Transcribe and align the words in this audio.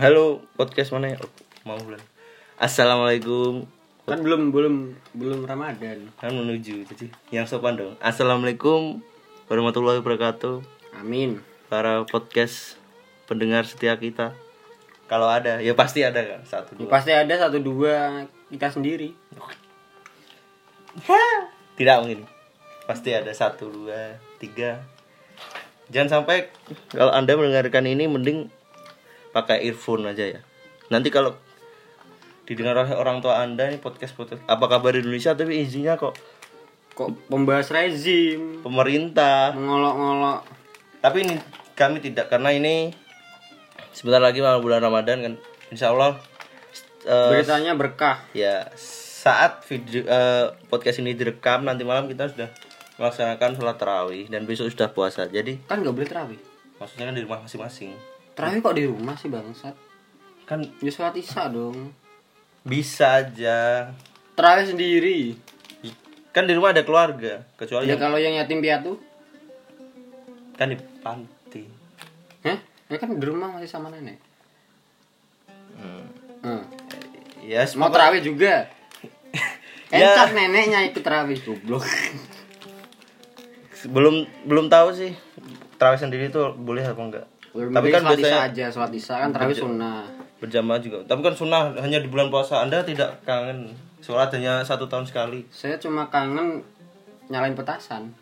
Halo, 0.00 0.40
podcast 0.56 0.96
mana 0.96 1.12
ya? 1.12 1.16
Oh, 1.20 1.28
mau 1.68 1.76
bulan. 1.76 2.00
Assalamualaikum. 2.56 3.68
Kan 4.08 4.24
belum 4.24 4.48
belum 4.48 4.96
belum 5.12 5.44
Ramadan. 5.44 6.08
Kan 6.16 6.32
menuju 6.32 6.88
jadi 6.88 7.12
yang 7.28 7.44
sopan 7.44 7.76
dong. 7.76 8.00
Assalamualaikum 8.00 9.04
warahmatullahi 9.52 10.00
wabarakatuh. 10.00 10.64
Amin. 10.96 11.44
Para 11.68 12.08
podcast 12.08 12.80
pendengar 13.28 13.68
setia 13.68 13.92
kita. 14.00 14.32
Kalau 15.04 15.28
ada, 15.28 15.60
ya 15.60 15.76
pasti 15.76 16.00
ada 16.00 16.24
kan 16.24 16.40
satu 16.48 16.80
Ya, 16.80 16.86
dua. 16.86 16.88
pasti 16.88 17.10
ada 17.12 17.34
satu 17.36 17.58
dua 17.60 18.24
kita 18.48 18.72
sendiri. 18.72 19.12
Tidak 21.76 21.96
mungkin. 22.00 22.24
Pasti 22.88 23.12
ada 23.12 23.36
satu 23.36 23.68
dua 23.68 24.16
tiga. 24.40 24.80
Jangan 25.92 26.24
sampai 26.24 26.48
kalau 26.88 27.12
anda 27.12 27.36
mendengarkan 27.36 27.84
ini 27.84 28.08
mending 28.08 28.48
pakai 29.30 29.62
earphone 29.62 30.06
aja 30.06 30.26
ya. 30.28 30.40
Nanti 30.88 31.08
kalau 31.08 31.34
didengar 32.42 32.74
oleh 32.76 32.92
orang 32.92 33.18
tua 33.18 33.38
anda 33.38 33.64
ini 33.64 33.78
podcast 33.78 34.12
podcast 34.12 34.42
apa 34.44 34.66
kabar 34.66 34.90
Indonesia 34.92 35.32
tapi 35.32 35.60
isinya 35.60 35.94
kok 35.94 36.18
Kok 36.90 37.30
pembahas 37.30 37.70
rezim, 37.70 38.58
pemerintah 38.60 39.54
mengolok-ngolok. 39.54 40.42
tapi 40.98 41.22
ini 41.22 41.38
kami 41.72 41.96
tidak 41.98 42.26
karena 42.26 42.50
ini 42.50 42.90
sebentar 43.90 44.18
lagi 44.18 44.38
malam 44.38 44.58
bulan 44.58 44.82
Ramadan 44.82 45.22
kan 45.22 45.34
Insya 45.70 45.94
Allah 45.94 46.18
eh, 47.00 47.30
Beritanya 47.32 47.72
berkah. 47.72 48.26
ya 48.32 48.66
saat 48.74 49.62
video 49.64 50.02
eh, 50.02 50.50
podcast 50.66 50.98
ini 50.98 51.14
direkam 51.14 51.62
nanti 51.62 51.86
malam 51.86 52.04
kita 52.04 52.26
sudah 52.26 52.50
melaksanakan 52.96 53.54
sholat 53.54 53.78
tarawih 53.78 54.26
dan 54.26 54.42
besok 54.42 54.68
sudah 54.68 54.90
puasa 54.90 55.24
jadi 55.24 55.56
Kan 55.64 55.80
nggak 55.80 55.94
boleh 55.94 56.08
terawih. 56.08 56.40
maksudnya 56.76 57.06
kan 57.06 57.14
di 57.14 57.22
rumah 57.22 57.38
masing-masing 57.40 57.94
Terawih 58.40 58.60
kok 58.60 58.72
di 58.72 58.84
rumah 58.84 59.14
sih 59.14 59.28
bangsat? 59.28 59.76
kan 60.42 60.64
Ya 60.80 60.88
sholat 60.88 61.14
isya 61.14 61.46
dong. 61.46 61.92
bisa 62.60 63.20
aja 63.20 63.92
Terawih 64.32 64.66
sendiri. 64.66 65.20
kan 66.30 66.42
di 66.42 66.54
rumah 66.54 66.70
ada 66.70 66.80
keluarga 66.80 67.44
kecuali 67.54 67.84
Ya 67.84 67.92
yang 67.92 68.00
kalau 68.00 68.16
yang 68.16 68.32
yatim 68.32 68.58
piatu, 68.58 68.96
kan 70.54 70.68
di 70.68 70.78
panti 70.98 71.66
Hah? 72.40 72.56
Ya 72.86 72.96
kan 72.96 73.12
di 73.12 73.24
rumah 73.24 73.50
masih 73.50 73.66
sama 73.66 73.88
nenek. 73.88 74.16
Hmm. 75.74 76.06
Hmm. 76.40 76.62
ya 77.42 77.60
Mau 77.68 77.90
semoga- 77.90 77.94
terawih 77.94 78.24
juga. 78.24 78.54
Ya. 79.90 80.14
Entar 80.14 80.30
neneknya 80.30 80.86
ikut 80.86 81.02
terawih 81.02 81.34
goblok. 81.40 81.82
belum 83.82 84.22
belum 84.44 84.68
tahu 84.68 84.92
sih 84.92 85.12
tarawih 85.76 85.98
sendiri 85.98 86.28
itu 86.28 86.38
boleh 86.54 86.84
apa 86.84 87.00
enggak 87.00 87.26
tapi 87.50 87.90
kan 87.90 88.02
sholat 88.06 88.18
biasanya 88.18 88.42
aja, 88.46 88.64
sholat 88.70 88.90
isya 88.94 89.14
kan 89.26 89.30
terawih 89.34 89.58
sunnah. 89.58 90.06
berjamaah 90.38 90.80
juga. 90.80 90.98
Tapi 91.04 91.20
kan 91.20 91.34
sunnah 91.34 91.74
hanya 91.82 91.98
di 91.98 92.08
bulan 92.08 92.30
puasa. 92.30 92.62
Anda 92.62 92.80
tidak 92.86 93.26
kangen 93.26 93.74
sholat 93.98 94.30
hanya 94.32 94.62
satu 94.62 94.86
tahun 94.86 95.04
sekali? 95.04 95.44
Saya 95.50 95.76
cuma 95.82 96.08
kangen 96.08 96.62
nyalain 97.28 97.58
petasan. 97.58 98.14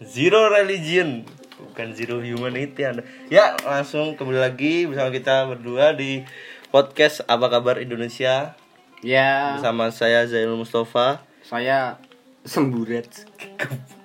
zero 0.00 0.48
religion. 0.48 1.28
Bukan 1.60 1.92
zero 1.92 2.24
humanity 2.24 2.88
anda. 2.88 3.04
Ya 3.28 3.52
langsung 3.68 4.16
kembali 4.16 4.40
lagi 4.40 4.88
bersama 4.88 5.12
kita 5.12 5.44
berdua 5.44 5.92
di 5.92 6.24
podcast 6.72 7.20
apa 7.28 7.52
kabar 7.52 7.78
Indonesia. 7.78 8.56
Ya, 9.00 9.56
bersama 9.56 9.88
saya 9.92 10.24
Zainul 10.28 10.60
Mustafa. 10.60 11.24
Saya 11.44 12.00
semburet. 12.44 13.08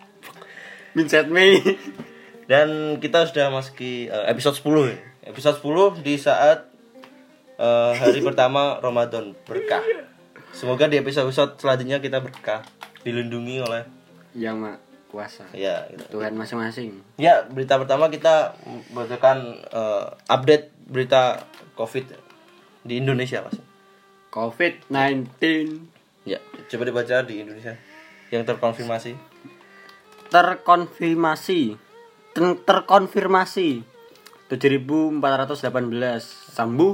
Vincent 0.95 1.27
May. 1.29 1.59
dan 2.45 2.97
kita 3.01 3.25
sudah 3.25 3.49
masuki 3.49 4.07
eh, 4.07 4.25
episode 4.29 4.55
10 4.57 4.93
ya. 4.93 4.97
episode 5.27 5.57
10 5.59 6.05
di 6.05 6.15
saat 6.15 6.69
eh, 7.57 7.91
hari 7.93 8.21
pertama 8.21 8.77
Ramadan 8.79 9.33
berkah 9.43 9.81
semoga 10.53 10.85
di 10.85 11.01
episode-episode 11.01 11.57
selanjutnya 11.57 11.97
kita 11.99 12.21
berkah 12.21 12.61
dilindungi 13.01 13.59
oleh 13.59 13.83
Yang 14.31 14.55
mak 14.57 14.77
kuasa. 15.09 15.47
ya 15.51 15.87
gitu. 15.89 16.19
Tuhan 16.19 16.35
masing-masing. 16.35 16.99
Ya, 17.15 17.47
berita 17.47 17.79
pertama 17.79 18.11
kita 18.11 18.53
bacakan 18.91 19.63
eh, 19.63 20.05
update 20.27 20.71
berita 20.85 21.43
COVID 21.75 22.05
di 22.83 22.99
Indonesia, 22.99 23.41
Mas. 23.41 23.57
COVID-19 24.29 25.31
Ya, 26.25 26.41
coba 26.67 26.83
dibaca 26.83 27.21
di 27.21 27.41
Indonesia 27.41 27.77
yang 28.29 28.43
terkonfirmasi. 28.43 29.34
Terkonfirmasi. 30.31 31.77
Ter- 32.33 32.59
terkonfirmasi. 32.63 33.83
7418 34.49 36.21
sembuh. 36.53 36.93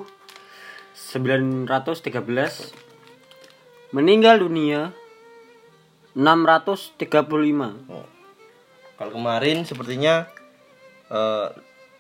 913 0.95 2.71
meninggal 3.91 4.39
dunia. 4.39 4.91
635 6.11 7.87
Oh. 7.87 8.03
Kalau 8.99 9.11
kemarin 9.15 9.63
sepertinya 9.63 10.27
eh, 11.07 11.47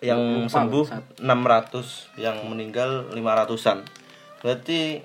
yang 0.01 0.45
Lupa, 0.47 0.51
sembuh 0.51 0.85
bangsat. 0.87 1.21
600, 1.23 2.19
yang 2.19 2.37
meninggal 2.49 3.07
500-an. 3.13 3.85
Berarti 4.41 4.99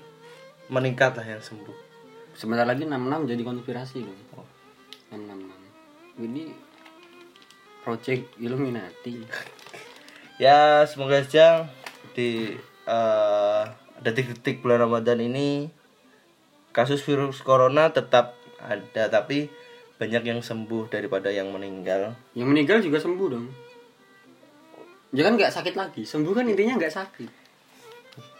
meningkat 0.67 1.15
lah 1.15 1.27
yang 1.37 1.43
sembuh. 1.43 1.85
sebentar 2.37 2.69
lagi 2.69 2.85
66 2.85 3.33
jadi 3.33 3.41
konspirasi 3.41 3.97
loh 4.05 4.13
666 5.09 5.66
ini 6.17 6.51
project 7.81 8.35
Illuminati 8.37 9.23
Ya, 10.37 10.85
semoga 10.85 11.17
saja 11.21 11.65
di 12.13 12.53
eh, 12.85 13.63
detik-detik 13.99 14.61
bulan 14.61 14.85
Ramadan 14.85 15.17
ini 15.17 15.65
kasus 16.69 17.01
virus 17.01 17.41
corona 17.41 17.89
tetap 17.89 18.37
ada 18.61 19.09
tapi 19.09 19.49
banyak 19.97 20.21
yang 20.23 20.45
sembuh 20.45 20.93
daripada 20.93 21.33
yang 21.33 21.49
meninggal. 21.49 22.13
yang 22.37 22.53
meninggal 22.53 22.85
juga 22.85 23.01
sembuh 23.01 23.27
dong 23.27 23.49
ya 25.09 25.25
kan 25.25 25.33
nggak 25.33 25.49
sakit 25.49 25.73
lagi 25.73 26.05
sembuh 26.05 26.33
kan 26.33 26.45
intinya 26.45 26.77
nggak 26.77 26.93
sakit 26.93 27.31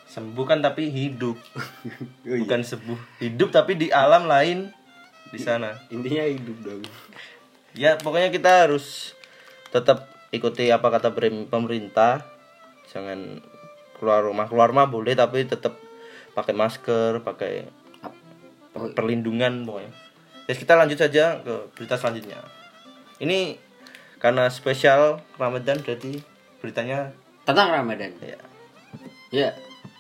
Sembuh 0.07 0.45
kan 0.47 0.63
tapi 0.63 0.87
hidup, 0.87 1.35
Oh 1.35 2.31
iya. 2.31 2.39
bukan 2.41 2.63
sembuh. 2.63 3.19
Hidup 3.19 3.51
tapi 3.51 3.75
di 3.75 3.91
alam 3.91 4.23
lain 4.23 4.71
di 5.27 5.37
sana. 5.37 5.75
intinya 5.91 6.23
hidup 6.23 6.57
dong 6.63 6.81
Ya, 7.77 7.95
pokoknya 8.01 8.33
kita 8.33 8.65
harus 8.65 9.13
tetap 9.69 10.09
ikuti 10.33 10.73
apa 10.73 10.89
kata 10.89 11.13
pemerintah. 11.47 12.25
Jangan 12.89 13.39
keluar 14.01 14.25
rumah. 14.25 14.49
Keluar 14.49 14.73
rumah 14.73 14.89
boleh 14.89 15.13
tapi 15.13 15.45
tetap 15.45 15.77
pakai 16.33 16.57
masker, 16.57 17.21
pakai 17.21 17.69
perlindungan 18.97 19.63
pokoknya. 19.63 19.93
Terus 20.49 20.59
kita 20.63 20.73
lanjut 20.73 20.97
saja 20.97 21.45
ke 21.45 21.69
berita 21.77 22.01
selanjutnya. 22.01 22.41
Ini 23.21 23.67
karena 24.17 24.49
spesial 24.49 25.21
Ramadan 25.37 25.81
berarti 25.85 26.21
beritanya 26.57 27.13
tentang 27.45 27.69
Ramadan 27.69 28.11
ya 28.17 28.39
ya 29.29 29.49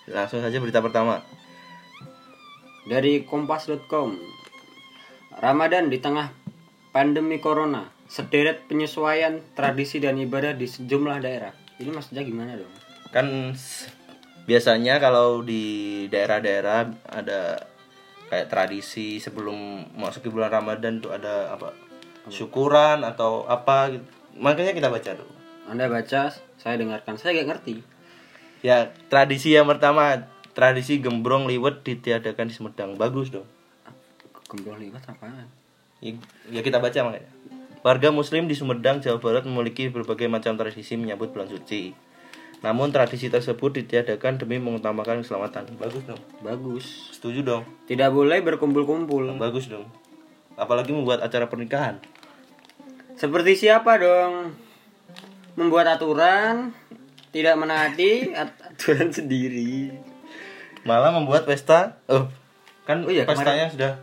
langsung 0.09 0.41
saja 0.41 0.57
berita 0.57 0.81
pertama. 0.81 1.21
dari 2.87 3.27
kompas.com 3.27 4.15
Ramadan 5.43 5.91
di 5.91 5.99
tengah 5.99 6.31
pandemi 6.97 7.37
corona 7.37 7.93
sederet 8.09 8.65
penyesuaian 8.65 9.37
tradisi 9.53 10.01
dan 10.01 10.17
ibadah 10.17 10.57
di 10.57 10.65
sejumlah 10.65 11.21
daerah 11.21 11.53
ini 11.77 11.93
maksudnya 11.93 12.25
gimana 12.25 12.57
dong 12.57 12.73
Kan 13.13 13.53
biasanya 14.49 14.97
kalau 14.97 15.45
di 15.45 16.05
daerah-daerah 16.09 16.89
ada 17.05 17.69
kayak 18.33 18.49
tradisi 18.49 19.21
sebelum 19.21 19.85
masuk 19.93 20.25
ke 20.25 20.29
bulan 20.33 20.51
Ramadan 20.51 20.99
tuh 20.99 21.15
ada 21.15 21.55
apa? 21.55 21.71
Syukuran 22.27 23.07
atau 23.07 23.47
apa 23.47 23.95
gitu. 23.95 24.03
Makanya 24.41 24.73
kita 24.73 24.89
baca 24.89 25.13
dulu. 25.13 25.33
anda 25.69 25.85
baca 25.87 26.33
saya 26.57 26.75
dengarkan 26.79 27.19
saya 27.19 27.43
gak 27.43 27.55
ngerti 27.55 27.85
Ya, 28.65 28.89
tradisi 29.13 29.53
yang 29.53 29.69
pertama, 29.69 30.25
tradisi 30.57 30.97
gembrong 30.97 31.45
liwet 31.45 31.85
ditiadakan 31.85 32.49
di 32.49 32.53
Sumedang. 32.57 32.97
Bagus 32.97 33.29
dong. 33.29 33.45
gembrong 34.49 34.81
liwat 34.81 35.05
apaan 35.05 35.45
Ya, 35.99 36.61
kita 36.61 36.77
baca 36.77 36.93
makanya. 37.03 37.29
Warga 37.81 38.09
muslim 38.11 38.45
di 38.45 38.53
Sumedang, 38.53 38.99
Jawa 38.99 39.17
Barat 39.17 39.47
memiliki 39.47 39.87
berbagai 39.87 40.27
macam 40.27 40.59
tradisi 40.59 40.93
menyambut 40.99 41.31
bulan 41.31 41.47
suci. 41.47 41.95
Namun 42.59 42.89
tradisi 42.89 43.29
tersebut 43.29 43.69
ditiadakan 43.69 44.41
demi 44.41 44.57
mengutamakan 44.57 45.21
keselamatan. 45.21 45.69
Bagus 45.77 46.03
dong. 46.03 46.21
bagus 46.41 46.85
Setuju 47.13 47.45
dong. 47.45 47.63
tidak 47.85 48.09
boleh 48.09 48.41
berkumpul-kumpul 48.41 49.37
Bagus 49.37 49.69
dong. 49.69 49.85
Apalagi 50.57 50.89
membuat 50.89 51.21
acara 51.21 51.45
pernikahan. 51.45 52.01
seperti 53.17 53.57
siapa 53.57 53.97
dong 53.97 54.53
membuat 55.57 55.89
aturan 55.89 56.69
tidak 57.33 57.57
menaati 57.57 58.29
at- 58.37 58.53
aturan 58.73 59.09
sendiri 59.09 59.89
Malah 60.85 61.09
membuat 61.13 61.45
pesta. 61.49 61.97
Oh, 62.05 62.29
kan 62.85 63.01
Oh 63.05 63.09
iya, 63.09 63.25
pestanya 63.25 63.69
sudah 63.69 64.01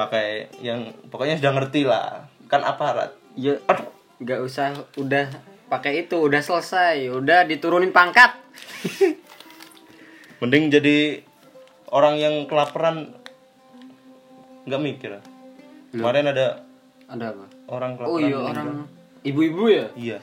pakai 0.00 0.48
yang 0.64 0.96
pokoknya 1.12 1.36
sudah 1.36 1.52
ngerti 1.52 1.84
lah. 1.84 2.24
Kan 2.48 2.64
aparat. 2.64 3.12
ya 3.38 3.54
nggak 4.20 4.40
usah 4.42 4.74
udah 4.98 5.30
pakai 5.70 6.02
itu 6.04 6.18
udah 6.18 6.42
selesai 6.42 7.08
udah 7.14 7.46
diturunin 7.46 7.94
pangkat 7.94 8.34
Mending 10.42 10.66
jadi 10.66 11.22
orang 11.94 12.18
yang 12.18 12.34
kelaparan 12.50 13.14
nggak 14.66 14.82
mikir. 14.82 15.22
Kemarin 15.94 16.26
ada 16.34 16.66
ada 17.06 17.24
apa 17.34 17.44
orang 17.70 17.94
kelaparan. 17.94 18.14
oh 18.14 18.18
iya 18.18 18.38
orang 18.38 18.68
ibu-ibu 19.22 19.62
ya 19.70 19.86
Iya. 19.94 20.18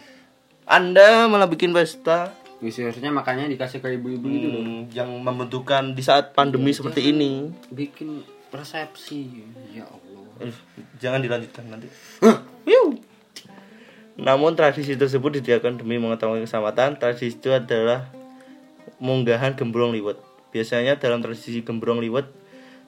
Anda 0.67 1.31
malah 1.31 1.47
bikin 1.47 1.71
pesta 1.71 2.35
Ya, 2.57 2.73
seharusnya 2.73 3.13
makanya 3.13 3.45
dikasih 3.45 3.85
ke 3.85 4.01
ibu-ibu 4.01 4.25
itu 4.33 4.47
loh 4.49 4.65
hmm, 4.65 4.89
yang 4.89 5.05
membutuhkan 5.21 5.93
di 5.93 6.01
saat 6.01 6.33
pandemi 6.33 6.73
seperti 6.73 7.13
ini. 7.13 7.53
bikin 7.69 8.25
resepsi 8.57 9.45
ya 9.71 9.85
Allah 9.85 10.17
jangan 11.01 11.21
dilanjutkan 11.21 11.65
nanti. 11.69 11.89
Namun 14.17 14.57
tradisi 14.57 14.97
tersebut 14.97 15.41
didiakan 15.41 15.77
demi 15.77 16.01
mengetahui 16.01 16.41
keselamatan. 16.45 16.97
Tradisi 16.97 17.37
itu 17.37 17.53
adalah 17.53 18.09
munggahan 18.97 19.53
gembrong 19.53 19.93
liwet. 19.93 20.17
Biasanya 20.49 20.97
dalam 20.97 21.21
tradisi 21.21 21.61
gembrong 21.61 22.01
liwet, 22.01 22.25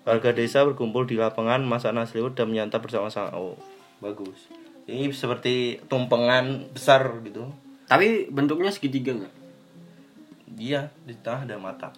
warga 0.10 0.34
desa 0.34 0.66
berkumpul 0.66 1.06
di 1.06 1.22
lapangan, 1.22 1.62
masak 1.62 1.94
nasi 1.94 2.18
liwet 2.18 2.34
dan 2.34 2.50
menyantap 2.50 2.82
bersama-sama. 2.82 3.30
Oh, 3.38 3.54
bagus. 4.02 4.50
Ini 4.90 5.14
seperti 5.14 5.86
tumpengan 5.86 6.74
besar 6.74 7.06
gitu. 7.22 7.54
tapi 7.90 8.30
bentuknya 8.30 8.70
segitiga 8.70 9.18
nggak 9.18 9.34
Iya, 10.62 10.94
di 11.06 11.18
tengah 11.18 11.50
ada 11.50 11.58
mata. 11.58 11.90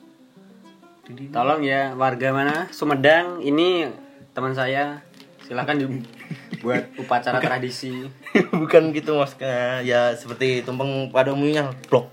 Tolong 1.09 1.65
ya 1.65 1.97
warga 1.97 2.29
mana 2.29 2.69
Sumedang 2.69 3.41
ini 3.41 3.89
teman 4.37 4.53
saya 4.53 5.01
silakan 5.43 5.81
dibuat 5.81 6.93
upacara 6.95 7.41
tradisi 7.41 8.05
Bukan 8.61 8.93
gitu 8.93 9.17
mas 9.17 9.35
ya 9.83 10.13
seperti 10.13 10.61
tumpeng 10.61 11.09
pada 11.09 11.33
umumnya 11.33 11.73
blok. 11.89 12.07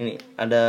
Ini 0.00 0.16
ada 0.34 0.64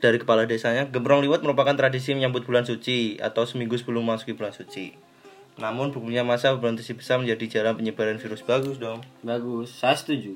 dari 0.00 0.20
kepala 0.20 0.48
desanya 0.48 0.88
gembrong 0.88 1.24
liwet 1.24 1.40
merupakan 1.44 1.72
tradisi 1.76 2.12
menyambut 2.12 2.44
bulan 2.44 2.66
suci 2.66 3.20
atau 3.20 3.44
seminggu 3.44 3.76
sebelum 3.78 4.04
masuki 4.04 4.34
bulan 4.34 4.52
suci. 4.52 4.96
Namun 5.54 5.94
berpunya 5.94 6.26
masa 6.26 6.50
berpotensi 6.56 6.98
besar 6.98 7.22
menjadi 7.22 7.60
jalan 7.60 7.78
penyebaran 7.78 8.18
virus 8.18 8.42
bagus 8.42 8.80
dong. 8.80 9.04
bagus 9.22 9.70
saya 9.70 9.94
setuju 9.94 10.34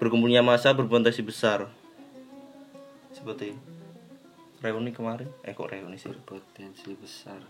Berkumpulnya 0.00 0.40
masa 0.40 0.72
berpotensi 0.72 1.20
besar. 1.20 1.68
Seperti 3.12 3.52
reuni 4.60 4.92
kemarin. 4.92 5.28
Eh 5.44 5.56
kok 5.56 5.72
reuni 5.72 5.96
sih? 5.96 6.12
potensi 6.24 6.92
besar 6.96 7.40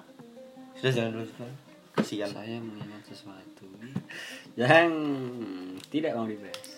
Sudah 0.78 0.92
jangan 0.94 1.10
dulu 1.18 1.26
Sudah. 1.26 1.52
Kasihan. 1.90 2.30
saya 2.30 2.62
mengingat 2.62 3.02
sesuatu 3.02 3.66
yang 4.54 4.94
tidak 5.90 6.14
mau 6.14 6.22
dibahas 6.22 6.70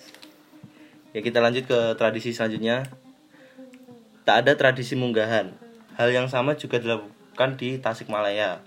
Ya 1.12 1.20
kita 1.20 1.44
lanjut 1.44 1.68
ke 1.68 1.78
tradisi 2.00 2.32
selanjutnya. 2.32 2.88
Tak 4.24 4.48
ada 4.48 4.56
tradisi 4.56 4.96
munggahan. 4.96 5.52
Hal 6.00 6.08
yang 6.08 6.32
sama 6.32 6.56
juga 6.56 6.80
dilakukan 6.80 7.60
di 7.60 7.76
Tasikmalaya. 7.76 8.64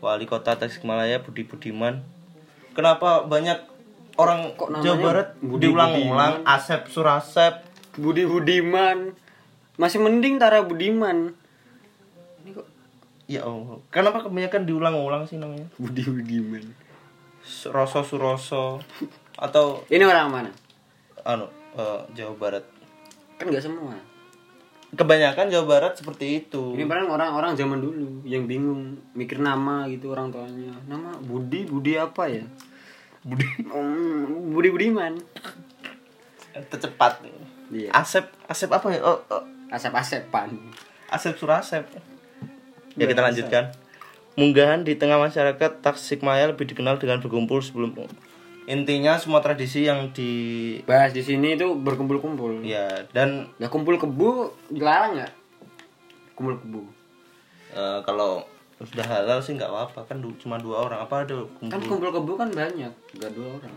Wali 0.00 0.24
kota 0.24 0.56
Tasikmalaya 0.56 1.20
Budi 1.20 1.44
Budiman. 1.44 2.00
Kenapa 2.72 3.28
banyak 3.28 3.60
orang 4.16 4.56
Kok 4.56 4.80
Jawa 4.80 4.96
Barat 4.96 5.28
Budi 5.44 5.68
diulang-ulang 5.68 6.46
Asep 6.48 6.88
Surasep 6.88 7.60
Budi 8.00 8.24
Budiman 8.24 9.12
masih 9.74 9.98
mending 9.98 10.38
Tara 10.38 10.62
Budiman. 10.62 11.34
Ini 12.44 12.50
kok 12.54 12.66
ya 13.26 13.42
Allah. 13.42 13.80
Kenapa 13.90 14.22
kebanyakan 14.22 14.62
diulang-ulang 14.68 15.26
sih 15.26 15.38
namanya? 15.40 15.66
Budi 15.82 16.02
Budiman. 16.06 16.64
Roso 17.68 18.00
Suroso. 18.06 18.80
Atau 19.36 19.84
ini 19.92 20.04
orang 20.06 20.30
mana? 20.30 20.50
Anu 21.26 21.48
eh, 21.76 22.00
Jawa 22.14 22.34
Barat. 22.38 22.64
Kan 23.36 23.50
nggak 23.50 23.64
semua. 23.64 23.96
Kebanyakan 24.94 25.50
Jawa 25.50 25.66
Barat 25.66 25.98
seperti 25.98 26.46
itu. 26.46 26.78
Ini 26.78 26.86
paling 26.86 27.10
orang-orang 27.10 27.58
zaman 27.58 27.82
dulu 27.82 28.22
yang 28.22 28.46
bingung 28.46 28.94
mikir 29.12 29.42
nama 29.42 29.90
gitu 29.90 30.14
orang 30.14 30.30
tuanya. 30.30 30.70
Nama 30.86 31.18
Budi 31.18 31.66
Budi 31.66 31.98
apa 31.98 32.30
ya? 32.30 32.46
Budi. 33.26 33.44
Hmm, 33.66 34.54
Budi 34.54 34.70
Budiman. 34.70 35.18
Tercepat. 36.54 37.26
Iya. 37.74 37.90
Asep 37.90 38.30
Asep 38.46 38.70
apa 38.70 38.86
ya? 38.94 39.02
Oh, 39.02 39.18
oh, 39.34 39.42
asep-asepan 39.74 40.54
Asep 41.14 41.38
Surasep. 41.38 41.84
Ya 42.98 43.04
kita 43.06 43.22
lanjutkan. 43.22 43.70
Munggahan 44.34 44.82
di 44.82 44.98
tengah 44.98 45.20
masyarakat 45.22 45.78
Tasikmalaya 45.78 46.50
lebih 46.50 46.66
dikenal 46.66 46.98
dengan 46.98 47.22
berkumpul 47.22 47.62
sebelum 47.62 47.94
intinya 48.64 49.20
semua 49.20 49.44
tradisi 49.44 49.84
yang 49.84 50.08
di 50.16 50.32
bahas 50.88 51.12
di 51.12 51.20
sini 51.20 51.52
itu 51.52 51.76
berkumpul-kumpul. 51.76 52.64
Ya 52.64 53.04
dan 53.12 53.52
ya 53.60 53.68
kumpul 53.68 54.00
kebu 54.00 54.56
dilarang 54.72 55.20
nggak? 55.20 55.32
Kumpul 56.32 56.56
kebu 56.64 56.82
eh, 57.76 57.98
kalau 58.08 58.48
sudah 58.80 59.04
halal 59.04 59.44
sih 59.44 59.54
nggak 59.54 59.68
apa-apa. 59.68 60.08
Kan 60.08 60.24
cuma 60.40 60.56
dua 60.56 60.88
orang. 60.88 61.04
Apa 61.04 61.28
ada 61.28 61.44
kan 61.60 61.76
kumpul? 61.76 61.88
kumpul 61.92 62.10
kebu 62.10 62.32
kan 62.40 62.48
banyak 62.50 62.92
nggak 63.20 63.32
dua 63.36 63.60
orang 63.60 63.74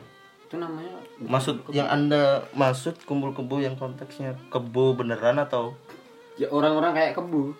itu 0.47 0.55
namanya 0.55 0.95
maksud 1.19 1.59
yang 1.75 1.91
anda 1.91 2.47
maksud 2.55 3.03
kumpul 3.03 3.35
kebo 3.35 3.59
yang 3.59 3.75
konteksnya 3.75 4.31
kebo 4.47 4.95
beneran 4.95 5.35
atau? 5.43 5.75
Ya 6.39 6.47
orang-orang 6.47 6.95
kayak 6.95 7.19
kebu. 7.19 7.51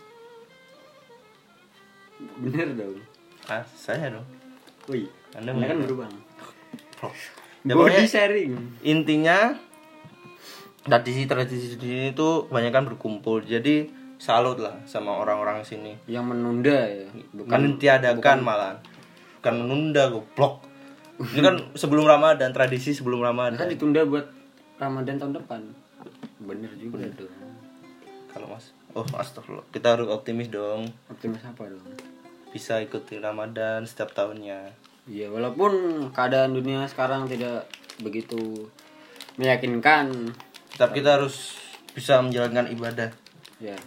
Bener 2.40 2.68
dong. 2.80 3.04
Ah 3.52 3.60
saya 3.76 4.16
dong. 4.16 4.24
Wih 4.88 5.12
anda 5.36 5.52
anda 5.52 5.68
kan 5.68 5.84
bener. 5.84 5.88
berubah. 5.92 6.08
Ya, 7.68 7.76
body 7.76 8.08
sharing. 8.08 8.80
intinya 8.88 9.60
tradisi-tradisi 10.88 11.76
di 11.76 11.88
sini 11.92 12.08
itu 12.16 12.48
kebanyakan 12.48 12.96
berkumpul. 12.96 13.44
Jadi 13.44 13.92
salut 14.16 14.64
lah 14.64 14.80
sama 14.88 15.20
orang-orang 15.20 15.68
sini. 15.68 16.00
Yang 16.08 16.26
menunda 16.32 16.80
ya. 16.88 17.12
Mentiadakan 17.36 18.40
malah. 18.40 18.80
Bukan 19.44 19.54
menunda 19.60 20.08
goblok 20.08 20.67
ini 21.18 21.42
kan 21.42 21.56
sebelum 21.74 22.06
Ramadan 22.06 22.54
tradisi 22.54 22.94
sebelum 22.94 23.26
kan 23.26 23.34
Ramadan 23.34 23.70
ditunda 23.74 24.06
buat 24.06 24.30
Ramadan 24.78 25.18
tahun 25.18 25.34
depan. 25.42 25.62
Bener 26.46 26.70
juga 26.78 27.10
dong. 27.18 27.34
Kalau 28.30 28.48
mas 28.54 28.70
oh 28.94 29.06
astagfirullah. 29.18 29.66
Kita 29.74 29.98
harus 29.98 30.14
optimis 30.14 30.54
dong. 30.54 30.86
Optimis 31.10 31.42
apa 31.42 31.66
dong? 31.66 31.82
Bisa 32.54 32.78
ikuti 32.78 33.18
Ramadan 33.18 33.90
setiap 33.90 34.14
tahunnya. 34.14 34.70
Iya, 35.08 35.34
walaupun 35.34 35.72
keadaan 36.14 36.54
dunia 36.54 36.86
sekarang 36.86 37.26
tidak 37.26 37.66
begitu 38.04 38.68
meyakinkan, 39.40 40.36
tapi 40.76 41.02
kita 41.02 41.18
harus 41.18 41.58
bisa 41.98 42.22
menjalankan 42.22 42.70
ibadah. 42.70 43.10
Ya. 43.58 43.78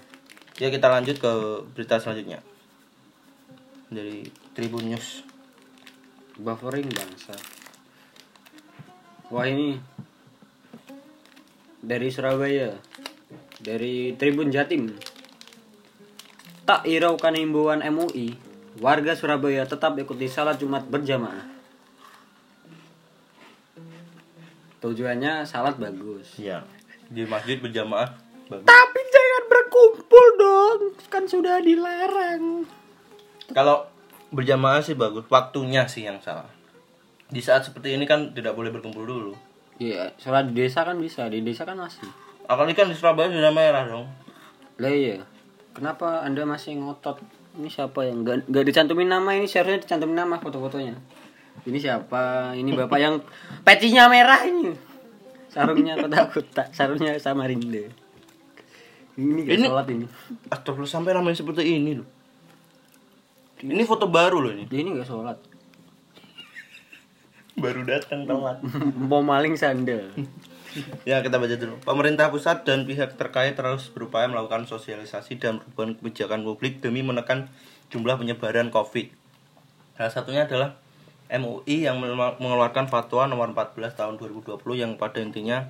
ya 0.58 0.68
kita 0.72 0.90
lanjut 0.90 1.22
ke 1.22 1.32
berita 1.76 2.02
selanjutnya. 2.02 2.42
Dari 3.90 4.26
Tribun 4.54 4.90
News 4.90 5.29
Buffering 6.38 6.86
bangsa. 6.92 7.34
Wah 9.30 9.46
ini 9.46 9.78
dari 11.80 12.12
Surabaya, 12.12 12.76
dari 13.58 14.14
Tribun 14.14 14.52
Jatim. 14.52 14.94
Tak 16.68 16.86
hiraukan 16.86 17.34
himbauan 17.34 17.82
MUI, 17.82 18.38
warga 18.78 19.18
Surabaya 19.18 19.66
tetap 19.66 19.98
ikuti 19.98 20.30
salat 20.30 20.60
Jumat 20.62 20.86
berjamaah. 20.86 21.50
Tujuannya 24.80 25.44
salat 25.44 25.76
bagus. 25.76 26.40
ya 26.40 26.64
di 27.10 27.26
masjid 27.26 27.58
berjamaah 27.58 28.16
bagus 28.48 28.64
Tapi 28.64 29.00
jangan 29.12 29.42
berkumpul 29.50 30.26
dong, 30.38 30.80
kan 31.10 31.26
sudah 31.26 31.58
dilarang. 31.60 32.64
Kalau 33.50 33.84
berjamaah 34.30 34.82
sih 34.82 34.94
bagus, 34.94 35.26
waktunya 35.26 35.86
sih 35.90 36.06
yang 36.06 36.18
salah. 36.22 36.48
Di 37.30 37.38
saat 37.38 37.66
seperti 37.66 37.94
ini 37.94 38.06
kan 38.06 38.34
tidak 38.34 38.54
boleh 38.58 38.70
berkumpul 38.74 39.06
dulu. 39.06 39.32
Iya, 39.78 40.12
sholat 40.18 40.50
di 40.50 40.66
desa 40.66 40.82
kan 40.82 40.98
bisa, 40.98 41.26
di 41.30 41.40
desa 41.42 41.62
kan 41.62 41.78
masih. 41.78 42.04
Apalagi 42.50 42.74
kan 42.74 42.90
di 42.90 42.94
Surabaya 42.98 43.30
sudah 43.30 43.54
merah 43.54 43.86
dong. 43.86 44.06
Lah 44.82 44.90
iya. 44.90 45.22
Kenapa 45.70 46.26
Anda 46.26 46.42
masih 46.42 46.76
ngotot? 46.82 47.22
Ini 47.54 47.70
siapa 47.70 48.06
yang 48.06 48.26
nggak 48.26 48.50
nggak 48.50 48.64
dicantumin 48.66 49.10
nama 49.10 49.30
ini 49.34 49.46
seharusnya 49.46 49.82
dicantumin 49.82 50.18
nama 50.18 50.38
foto-fotonya. 50.42 50.94
Ini 51.66 51.78
siapa? 51.78 52.54
Ini 52.54 52.70
bapak 52.74 52.98
yang 52.98 53.22
pecinya 53.62 54.10
merah 54.10 54.42
ini. 54.46 54.74
Sarungnya 55.50 55.98
kotak-kotak, 55.98 56.70
sarungnya 56.70 57.18
Samarinda. 57.18 57.90
Ini 59.18 59.40
gak 59.46 59.54
Ini- 59.58 59.66
sholat 59.66 59.86
ini. 59.90 60.06
Astagfirullah 60.50 60.90
sampai 60.90 61.10
namanya 61.14 61.36
seperti 61.38 61.62
ini 61.66 61.98
loh. 61.98 62.06
Ini 63.60 63.82
foto 63.84 64.08
baru 64.08 64.40
loh 64.40 64.52
ini. 64.52 64.64
Dia 64.64 64.80
ini 64.80 64.96
gak 64.96 65.08
sholat. 65.08 65.38
Baru 67.60 67.84
datang 67.84 68.24
telat. 68.24 68.58
Mau 69.10 69.20
maling 69.20 69.54
sandal. 69.58 70.08
ya 71.04 71.20
kita 71.20 71.36
baca 71.36 71.56
dulu. 71.58 71.76
Pemerintah 71.82 72.32
pusat 72.32 72.64
dan 72.64 72.88
pihak 72.88 73.20
terkait 73.20 73.58
terus 73.58 73.90
berupaya 73.92 74.30
melakukan 74.30 74.64
sosialisasi 74.64 75.36
dan 75.36 75.60
perubahan 75.60 75.98
kebijakan 75.98 76.40
publik 76.46 76.80
demi 76.80 77.04
menekan 77.04 77.52
jumlah 77.92 78.16
penyebaran 78.16 78.72
COVID. 78.72 79.12
Salah 79.98 80.12
satunya 80.14 80.48
adalah 80.48 80.80
MUI 81.28 81.84
yang 81.84 82.00
mengeluar- 82.00 82.40
mengeluarkan 82.40 82.88
fatwa 82.88 83.28
nomor 83.28 83.52
14 83.52 83.98
tahun 83.98 84.16
2020 84.16 84.56
yang 84.78 84.96
pada 84.96 85.20
intinya 85.20 85.68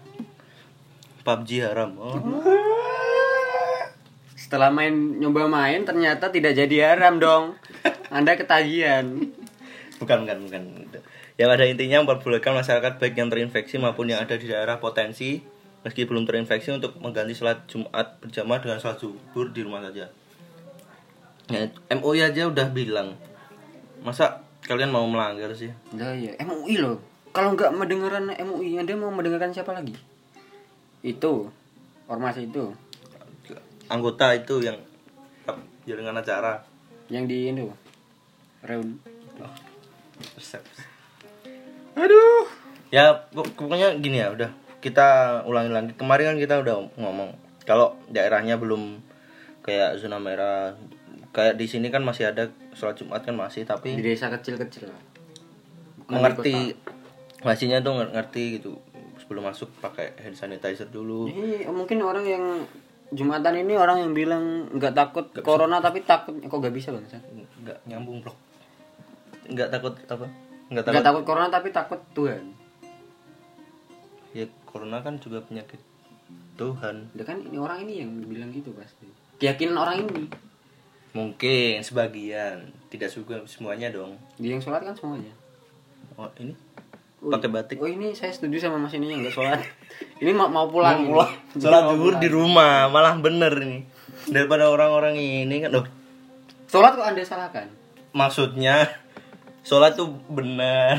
PUBG 1.26 1.66
haram. 1.66 1.90
Oh. 1.98 2.16
Setelah 4.50 4.74
main 4.74 4.90
nyoba 5.22 5.46
main 5.46 5.86
ternyata 5.86 6.26
tidak 6.34 6.58
jadi 6.58 6.90
haram 6.90 7.22
dong. 7.22 7.54
Anda 8.10 8.34
ketagihan. 8.34 9.06
Bukan, 10.02 10.26
bukan, 10.26 10.38
bukan. 10.50 10.62
Yang 11.38 11.48
pada 11.54 11.64
intinya 11.70 12.02
memperbolehkan 12.02 12.58
masyarakat 12.58 12.98
baik 12.98 13.14
yang 13.14 13.30
terinfeksi 13.30 13.78
maupun 13.78 14.10
yang 14.10 14.18
ada 14.18 14.34
di 14.34 14.50
daerah 14.50 14.82
potensi 14.82 15.38
meski 15.86 16.02
belum 16.02 16.26
terinfeksi 16.26 16.74
untuk 16.74 16.98
mengganti 16.98 17.30
sholat 17.30 17.62
Jumat 17.70 18.18
berjamaah 18.18 18.58
dengan 18.58 18.78
sholat 18.82 18.98
zuhur 18.98 19.54
di 19.54 19.62
rumah 19.62 19.86
saja. 19.86 20.10
Ya, 21.46 21.70
MUI 21.94 22.18
aja 22.18 22.50
udah 22.50 22.74
bilang. 22.74 23.14
Masa 24.02 24.42
kalian 24.66 24.90
mau 24.90 25.06
melanggar 25.06 25.54
sih? 25.54 25.70
Lah 25.94 26.10
ya, 26.18 26.34
MUI 26.42 26.82
loh. 26.82 26.98
Kalau 27.30 27.54
nggak 27.54 27.70
mendengarkan 27.70 28.34
MUI, 28.34 28.82
Anda 28.82 28.98
mau 28.98 29.14
mendengarkan 29.14 29.54
siapa 29.54 29.70
lagi? 29.70 29.94
Itu. 31.06 31.54
Ormas 32.10 32.34
itu. 32.34 32.74
Anggota 33.90 34.32
itu 34.32 34.62
yang 34.62 34.78
jaringan 35.82 36.14
acara. 36.14 36.62
Yang 37.10 37.24
di 37.26 37.38
itu. 37.50 37.66
Reun. 38.62 39.02
Aduh. 41.96 42.46
Ya 42.90 43.26
pok- 43.30 43.54
pokoknya 43.54 43.98
gini 43.98 44.18
ya 44.18 44.30
udah 44.30 44.50
kita 44.78 45.42
ulangi 45.44 45.70
lagi. 45.70 45.92
Kemarin 45.94 46.34
kan 46.34 46.38
kita 46.38 46.54
udah 46.58 46.74
ngomong 46.96 47.34
kalau 47.62 47.94
daerahnya 48.06 48.56
belum 48.56 48.98
kayak 49.60 49.98
zona 49.98 50.18
merah 50.18 50.74
kayak 51.30 51.54
di 51.54 51.66
sini 51.66 51.90
kan 51.90 52.02
masih 52.02 52.26
ada 52.26 52.50
sholat 52.72 52.98
Jumat 52.98 53.22
kan 53.22 53.34
masih 53.34 53.62
Di 53.62 53.68
tapi 53.68 53.88
desa 53.98 54.26
kecil-kecil 54.28 54.90
lah. 54.90 55.00
Bukan 56.00 56.10
di 56.10 56.14
mengerti 56.16 56.54
masihnya 57.40 57.78
tuh 57.80 57.94
nger- 57.94 58.12
ngerti 58.12 58.58
gitu 58.58 58.74
sebelum 59.16 59.46
masuk 59.46 59.70
pakai 59.78 60.12
hand 60.18 60.34
sanitizer 60.34 60.90
dulu 60.90 61.30
Ini 61.30 61.70
mungkin 61.70 62.02
orang 62.02 62.26
yang 62.26 62.44
Jumatan 63.10 63.54
ini 63.58 63.74
orang 63.74 63.98
yang 64.00 64.12
bilang 64.12 64.44
nggak 64.70 64.94
takut 64.94 65.26
corona 65.40 65.78
tapi 65.78 66.02
takut 66.02 66.30
kok 66.32 66.54
nggak 66.54 66.70
bisa 66.70 66.90
bang? 66.90 67.02
nggak 67.60 67.78
nyambung 67.84 68.22
blok 68.22 68.38
nggak 69.46 69.66
takut 69.68 69.98
apa 70.06 70.26
nggak 70.70 70.84
takut 70.84 70.94
Nggak 70.94 71.04
takut 71.04 71.22
corona 71.24 71.48
tapi 71.48 71.68
takut 71.70 72.00
Tuhan. 72.12 72.44
ya 74.30 74.46
corona 74.62 75.02
kan 75.02 75.18
juga 75.18 75.42
penyakit 75.42 75.82
Tuhan 76.54 77.10
Ya 77.12 77.24
kan 77.24 77.42
ini 77.42 77.58
orang 77.58 77.82
ini 77.82 78.06
yang 78.06 78.10
bilang 78.22 78.54
gitu 78.54 78.70
pasti. 78.72 79.10
Keyakinan 79.36 79.74
orang 79.74 80.06
ini. 80.06 80.30
mungkin 81.10 81.82
sebagian 81.82 82.62
tidak 82.86 83.10
juga 83.10 83.42
semuanya 83.44 83.90
dong 83.90 84.14
Dia 84.38 84.54
yang 84.54 84.62
sholat 84.62 84.86
kan 84.86 84.94
semuanya. 84.94 85.34
oh 86.14 86.30
ini 86.38 86.54
pakai 87.20 87.48
batik 87.52 87.76
Oh 87.76 87.84
ini 87.84 88.16
saya 88.16 88.32
setuju 88.32 88.56
sama 88.56 88.80
mas 88.80 88.96
ini 88.96 89.12
yang 89.12 89.20
nggak 89.20 89.36
sholat. 89.36 89.60
ini 90.18 90.32
mau 90.32 90.48
mau 90.48 90.64
pulang. 90.66 91.04
ini. 91.04 91.12
sholat 91.52 91.92
zuhur 91.92 92.16
pulang. 92.16 92.22
di 92.24 92.28
rumah 92.28 92.88
malah 92.88 93.12
bener 93.20 93.52
nih 93.60 93.84
daripada 94.26 94.68
orang-orang 94.68 95.16
ini 95.16 95.60
kan 95.60 95.70
loh 95.70 95.84
Sholat 96.64 96.94
kok 96.94 97.04
anda 97.04 97.20
salahkan? 97.20 97.66
maksudnya 98.10 98.88
sholat 99.60 99.94
tuh 99.94 100.08
benar 100.26 100.98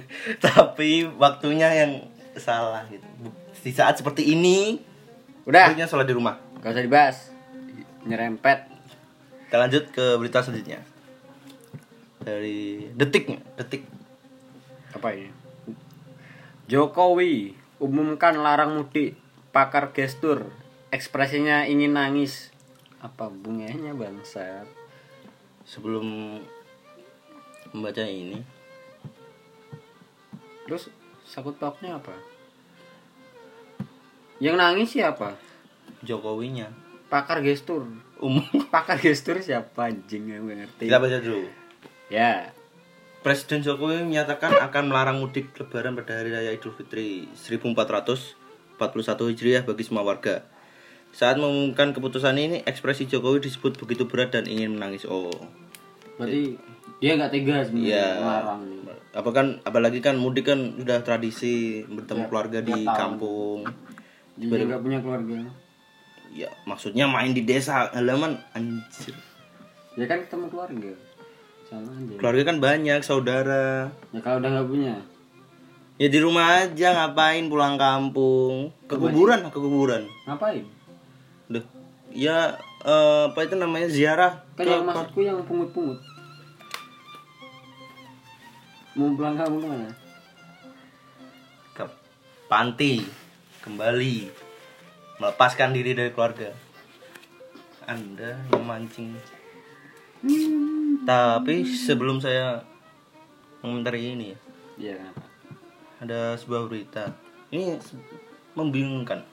tapi 0.44 1.08
waktunya 1.16 1.72
yang 1.72 1.92
salah 2.36 2.84
gitu 2.86 3.02
di 3.56 3.72
saat 3.72 3.96
seperti 3.96 4.28
ini 4.28 4.76
Udah. 5.42 5.72
harusnya 5.72 5.88
sholat 5.88 6.04
di 6.04 6.12
rumah 6.12 6.36
Gak 6.62 6.78
usah 6.78 6.84
dibahas. 6.84 7.16
Nyerempet. 8.02 8.70
kita 9.46 9.56
lanjut 9.58 9.84
ke 9.90 10.14
berita 10.14 10.38
selanjutnya 10.38 10.78
dari 12.18 12.86
detik 12.94 13.26
detik 13.56 13.82
Apa 14.92 15.10
ini? 15.10 15.41
Jokowi 16.66 17.56
umumkan 17.82 18.38
larang 18.38 18.78
mudik. 18.78 19.18
Pakar 19.52 19.92
gestur. 19.92 20.48
Ekspresinya 20.92 21.68
ingin 21.68 21.96
nangis. 21.96 22.48
Apa 23.02 23.28
bunganya 23.28 23.92
bangsat? 23.92 24.82
sebelum 25.62 26.38
membaca 27.72 28.02
ini 28.04 28.42
Terus 30.66 30.90
sakut 31.26 31.58
pauknya 31.58 31.98
apa? 31.98 32.14
Yang 34.42 34.56
nangis 34.58 34.88
siapa? 34.94 35.38
Jokowinya 36.02 36.70
Pakar 37.06 37.44
gestur. 37.44 37.86
umum 38.22 38.46
Pakar 38.74 38.98
gestur 38.98 39.38
siapa 39.42 39.90
anjing 39.90 40.28
yang 40.30 40.46
ngerti? 40.46 40.86
kita 40.90 40.98
baca 40.98 41.18
dulu 41.22 41.48
Ya. 42.12 42.52
Presiden 43.22 43.62
Jokowi 43.62 44.02
menyatakan 44.02 44.50
akan 44.58 44.90
melarang 44.90 45.22
mudik 45.22 45.54
lebaran 45.54 45.94
pada 45.94 46.18
hari 46.18 46.34
raya 46.34 46.50
Idul 46.50 46.74
Fitri 46.74 47.30
1441 47.38 48.34
Hijriah 49.30 49.62
bagi 49.62 49.86
semua 49.86 50.02
warga. 50.02 50.42
Saat 51.14 51.38
mengumumkan 51.38 51.94
keputusan 51.94 52.34
ini, 52.34 52.66
ekspresi 52.66 53.06
Jokowi 53.06 53.46
disebut 53.46 53.78
begitu 53.78 54.10
berat 54.10 54.34
dan 54.34 54.50
ingin 54.50 54.74
menangis. 54.74 55.06
Oh, 55.06 55.30
Berarti 56.18 56.58
dia 56.98 57.14
nggak 57.14 57.30
tega 57.30 57.62
sebenarnya 57.62 57.94
Iya. 57.94 58.06
melarang 58.18 58.62
apa 59.12 59.28
kan 59.28 59.46
apalagi 59.62 60.00
kan 60.00 60.16
mudik 60.16 60.48
kan 60.48 60.72
sudah 60.80 61.04
tradisi 61.04 61.84
bertemu 61.84 62.32
keluarga 62.32 62.64
di 62.64 62.72
tahun. 62.82 62.96
kampung. 62.96 63.60
Dia 64.40 64.66
nggak 64.66 64.82
punya 64.82 64.98
keluarga. 64.98 65.36
Ya, 66.32 66.48
maksudnya 66.64 67.04
main 67.06 67.36
di 67.36 67.44
desa 67.44 67.92
halaman 67.92 68.40
anjir. 68.56 69.12
Ya 69.94 70.08
kan 70.08 70.24
ketemu 70.24 70.48
keluarga. 70.48 70.90
Keluarga 72.20 72.42
kan 72.52 72.58
banyak, 72.60 73.00
saudara. 73.00 73.88
Ya 74.12 74.20
kalau 74.20 74.44
udah 74.44 74.50
nggak 74.52 74.68
punya. 74.68 74.94
Ya 75.96 76.08
di 76.08 76.18
rumah 76.20 76.64
aja 76.64 76.88
ngapain 76.92 77.48
pulang 77.48 77.80
kampung? 77.80 78.74
Ke 78.90 78.96
kuburan, 78.98 79.48
ke 79.48 79.58
kuburan. 79.58 80.02
Ngapain? 80.28 80.64
Duh, 81.48 81.64
ya 82.12 82.58
eh, 82.84 83.22
apa 83.30 83.38
itu 83.44 83.54
namanya 83.56 83.88
ziarah 83.88 84.42
Kan 84.56 84.66
yang 84.68 84.84
maksudku 84.84 85.20
yang 85.24 85.40
pungut-pungut. 85.44 86.00
Mau 88.92 89.16
pulang 89.16 89.36
kamu 89.40 89.56
ke 89.56 89.66
mana? 89.68 89.90
ke 91.72 91.84
panti 92.52 93.00
kembali 93.64 94.28
melepaskan 95.16 95.72
diri 95.72 95.96
dari 95.96 96.12
keluarga. 96.12 96.52
Anda 97.88 98.44
memancing. 98.52 99.41
Tapi 101.02 101.66
sebelum 101.66 102.22
saya 102.22 102.62
mengomentari 103.58 104.14
ini 104.14 104.26
ya, 104.30 104.38
Iya 104.78 104.94
kenapa? 104.98 105.22
ada 106.02 106.20
sebuah 106.38 106.70
berita. 106.70 107.04
Ini 107.50 107.78
membingungkan. 108.54 109.26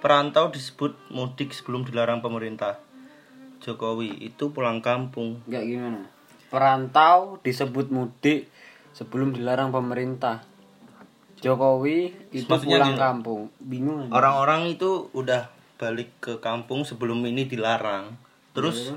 Perantau 0.00 0.48
disebut 0.48 0.96
mudik 1.12 1.52
sebelum 1.52 1.84
dilarang 1.84 2.22
pemerintah. 2.22 2.80
Jokowi 3.60 4.16
itu 4.24 4.48
pulang 4.48 4.80
kampung. 4.80 5.44
Enggak 5.44 5.64
gimana? 5.68 6.00
Perantau 6.48 7.36
disebut 7.44 7.92
mudik 7.92 8.48
sebelum 8.96 9.36
dilarang 9.36 9.68
pemerintah. 9.68 10.40
Jokowi 11.40 12.16
itu 12.32 12.48
Maksudnya 12.48 12.80
pulang 12.80 12.94
gini. 12.96 13.00
kampung. 13.00 13.42
Bingung. 13.60 14.08
Orang-orang 14.08 14.72
itu 14.72 15.12
udah 15.12 15.52
balik 15.76 16.12
ke 16.20 16.40
kampung 16.40 16.88
sebelum 16.88 17.20
ini 17.28 17.44
dilarang. 17.44 18.16
Terus 18.56 18.96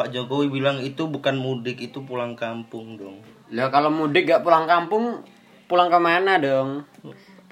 Pak 0.00 0.16
Jokowi 0.16 0.48
bilang 0.48 0.80
itu 0.80 1.12
bukan 1.12 1.36
mudik, 1.36 1.76
itu 1.76 2.00
pulang 2.08 2.32
kampung 2.32 2.96
dong. 2.96 3.20
Lah 3.52 3.68
kalau 3.68 3.92
mudik 3.92 4.32
gak 4.32 4.40
pulang 4.40 4.64
kampung, 4.64 5.20
pulang 5.68 5.92
ke 5.92 6.00
mana 6.00 6.40
dong? 6.40 6.88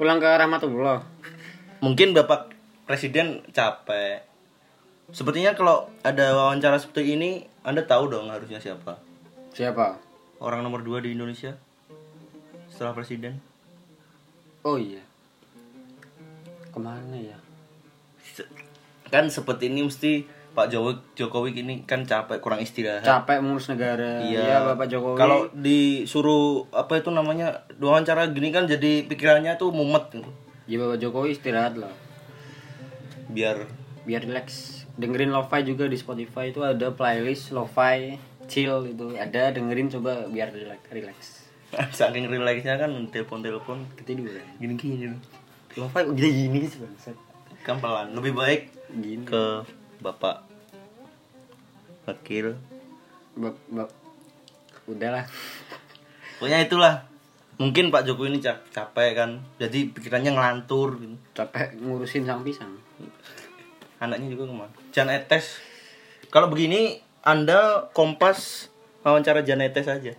Pulang 0.00 0.16
ke 0.16 0.24
Rahmatullah. 0.24 1.04
Mungkin 1.84 2.16
Bapak 2.16 2.56
Presiden 2.88 3.44
capek. 3.52 4.24
Sepertinya 5.12 5.52
kalau 5.52 5.92
ada 6.00 6.32
wawancara 6.32 6.80
seperti 6.80 7.20
ini, 7.20 7.44
Anda 7.68 7.84
tahu 7.84 8.08
dong 8.08 8.32
harusnya 8.32 8.64
siapa? 8.64 8.96
Siapa? 9.52 10.00
Orang 10.40 10.64
nomor 10.64 10.80
dua 10.80 11.04
di 11.04 11.12
Indonesia 11.12 11.52
setelah 12.72 12.96
Presiden. 12.96 13.44
Oh 14.64 14.80
iya. 14.80 15.04
Ke 16.72 16.80
mana 16.80 17.12
ya? 17.12 17.36
Kan 19.12 19.28
seperti 19.28 19.68
ini 19.68 19.84
mesti 19.84 20.37
Pak 20.48 20.66
Jokowi, 20.68 20.94
Jokowi 21.14 21.50
ini 21.56 21.74
kan 21.82 22.02
capek, 22.02 22.38
kurang 22.38 22.58
istirahat. 22.58 23.02
Capek 23.02 23.38
mengurus 23.38 23.70
negara. 23.70 24.18
Iya, 24.20 24.64
Bapak 24.64 24.88
Jokowi. 24.88 25.14
Kalau 25.14 25.46
disuruh 25.52 26.66
apa 26.70 26.98
itu 26.98 27.08
namanya 27.08 27.62
wawancara 27.76 28.26
gini 28.28 28.50
kan 28.50 28.64
jadi 28.64 29.06
pikirannya 29.06 29.54
tuh 29.54 29.70
mumet 29.70 30.10
gitu. 30.10 30.26
Ya 30.66 30.76
Bapak 30.78 30.98
Jokowi 30.98 31.32
istirahat 31.32 31.78
lah. 31.78 31.92
Biar 33.28 33.68
Biar 34.02 34.24
relax. 34.24 34.78
Dengerin 34.96 35.30
lo-fi 35.30 35.62
juga 35.62 35.86
di 35.86 35.94
Spotify 35.94 36.50
itu 36.50 36.60
ada 36.60 36.90
playlist 36.90 37.52
lo-fi 37.52 38.16
chill 38.48 38.88
itu. 38.88 39.14
Ada 39.14 39.52
dengerin 39.52 39.92
coba 39.92 40.26
biar 40.26 40.50
relax. 40.50 40.80
relax. 40.90 41.18
saking 41.94 42.26
rileksnya 42.26 42.80
kan 42.80 42.88
telepon-telepon 43.12 43.84
Ketiduran. 43.94 44.40
gini-gini 44.56 45.12
Lo-fi 45.76 46.00
kok 46.00 46.16
gini 46.16 46.48
gini 46.48 46.64
sih 46.64 46.80
bangsat. 46.80 47.16
kan 47.60 47.76
pelan. 47.78 48.16
Lebih 48.16 48.32
baik 48.32 48.60
Gini. 48.90 49.22
ke 49.22 49.60
Bapak 49.98 50.46
Wakil. 52.06 52.56
Bap, 53.36 53.56
bap. 53.68 53.90
Udahlah. 54.88 55.28
pokoknya 56.40 56.64
itulah. 56.64 57.04
Mungkin 57.58 57.90
Pak 57.90 58.06
Jokowi 58.06 58.32
ini 58.32 58.40
cap- 58.40 58.64
capek 58.70 59.18
kan. 59.18 59.30
Jadi 59.58 59.90
pikirannya 59.90 60.32
ngelantur 60.32 60.96
gitu. 61.02 61.18
capek 61.34 61.74
ngurusin 61.82 62.24
sang 62.24 62.46
pisang. 62.46 62.70
Anaknya 63.98 64.30
juga 64.30 64.46
ke 64.48 64.54
mana? 64.54 64.72
Jan 64.94 65.10
Etes. 65.10 65.58
Kalau 66.30 66.46
begini 66.48 67.02
anda 67.26 67.90
kompas 67.92 68.70
wawancara 69.02 69.42
Jan 69.42 69.60
Etes 69.60 69.90
aja. 69.90 70.14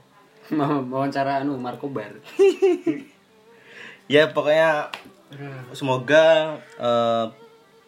Mau 0.51 0.83
wawancara 0.83 1.41
anu 1.41 1.55
Markobar 1.61 2.09
ya 4.09 4.33
pokoknya 4.33 4.89
semoga 5.77 6.57
eh, 6.81 7.25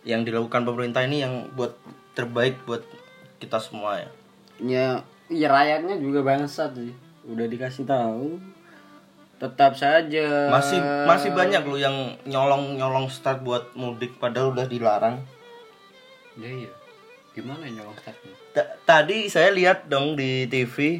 yang 0.01 0.25
dilakukan 0.25 0.65
pemerintah 0.65 1.05
ini 1.05 1.21
yang 1.21 1.49
buat 1.53 1.77
terbaik 2.17 2.61
buat 2.65 2.81
kita 3.37 3.61
semua 3.61 4.01
ya? 4.01 4.09
Ya 4.61 4.87
ya 5.29 5.47
rakyatnya 5.49 5.97
juga 6.01 6.25
bangsat 6.25 6.73
sih. 6.77 6.93
Udah 7.25 7.45
dikasih 7.45 7.85
tahu 7.85 8.41
tetap 9.41 9.73
saja. 9.73 10.53
Masih 10.53 10.77
masih 11.09 11.33
banyak 11.33 11.65
loh 11.65 11.79
yang 11.81 12.17
nyolong 12.29 12.77
nyolong 12.77 13.09
start 13.09 13.41
buat 13.41 13.73
mudik 13.73 14.17
padahal 14.21 14.53
udah 14.53 14.65
dilarang. 14.69 15.21
Ya 16.37 16.49
iya. 16.49 16.71
Gimana 17.31 17.63
nyolong 17.65 17.95
startnya 17.95 18.35
Ta- 18.51 18.75
tadi 18.83 19.31
saya 19.31 19.55
lihat 19.55 19.87
dong 19.87 20.19
di 20.19 20.45
TV 20.51 20.99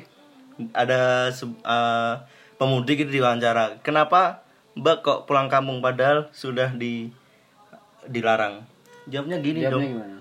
ada 0.71 1.27
eh, 1.33 2.13
pemudik 2.55 3.03
itu 3.05 3.21
diwawancara. 3.21 3.81
Kenapa 3.83 4.45
mbak 4.77 5.03
kok 5.03 5.19
pulang 5.27 5.51
kampung 5.51 5.83
padahal 5.83 6.31
sudah 6.31 6.71
di 6.71 7.11
dilarang 8.07 8.70
jawabnya 9.07 9.37
gini 9.39 9.61
jawabnya 9.61 9.71
dong 9.71 9.93
gimana? 9.97 10.17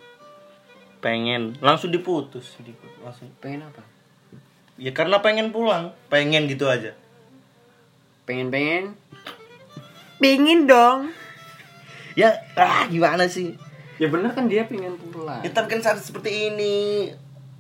Pengen. 1.00 1.42
Langsung 1.58 1.90
diputus 1.90 2.60
Dipu- 2.60 2.92
langsung. 3.00 3.28
Pengen 3.40 3.64
apa? 3.64 3.82
Ya 4.76 4.92
karena 4.92 5.20
pengen 5.20 5.48
pulang. 5.50 5.92
Pengen 6.08 6.44
gitu 6.46 6.68
aja. 6.68 6.92
Pengen 8.24 8.48
pengen 8.48 8.94
pengen 10.20 10.68
dong. 10.68 11.10
Ya 12.14 12.36
ah 12.54 12.84
gimana 12.86 13.24
sih? 13.24 13.56
Ya 13.96 14.08
bener 14.08 14.32
kan 14.32 14.48
dia 14.48 14.64
pengen 14.64 14.96
pulang. 15.00 15.40
Ya 15.40 15.50
tapi 15.50 15.72
kan 15.72 15.80
saat 15.80 16.00
seperti 16.00 16.52
ini 16.52 17.08